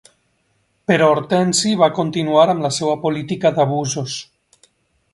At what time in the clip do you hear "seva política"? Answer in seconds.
2.81-3.55